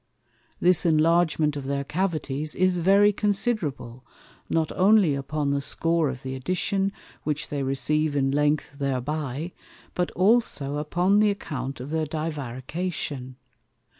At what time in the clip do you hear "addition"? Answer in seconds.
6.33-6.91